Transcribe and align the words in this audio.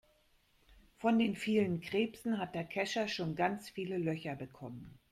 Von 0.97 1.19
den 1.19 1.35
vielen 1.35 1.79
Krebsen 1.79 2.39
hat 2.39 2.55
der 2.55 2.63
Kescher 2.63 3.07
schon 3.07 3.35
ganz 3.35 3.69
viele 3.69 3.99
Löcher 3.99 4.33
bekommen. 4.35 4.97